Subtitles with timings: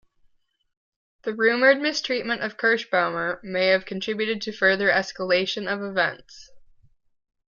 [1.25, 6.49] The rumored mistreatment of Kerschbaumer may have contributed to further escalation of events.